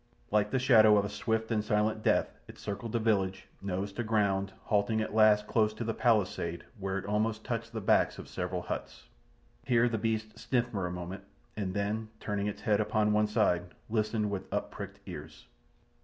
[0.31, 4.03] Like the shadow of a swift and silent death it circled the village, nose to
[4.03, 8.27] ground, halting at last close to the palisade, where it almost touched the backs of
[8.27, 9.09] several huts.
[9.63, 11.25] Here the beast sniffed for a moment,
[11.55, 15.45] and then, turning its head upon one side, listened with up pricked ears.